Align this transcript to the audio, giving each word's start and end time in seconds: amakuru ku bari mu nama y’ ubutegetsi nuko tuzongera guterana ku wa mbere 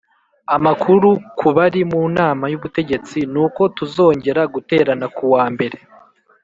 amakuru 0.55 1.09
ku 1.39 1.47
bari 1.55 1.81
mu 1.91 2.01
nama 2.17 2.43
y’ 2.51 2.55
ubutegetsi 2.59 3.19
nuko 3.33 3.61
tuzongera 3.77 4.41
guterana 4.53 5.05
ku 5.15 5.25
wa 5.33 5.45
mbere 5.53 5.77